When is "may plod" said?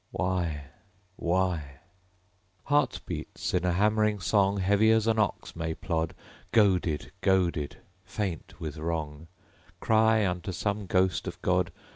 5.55-6.15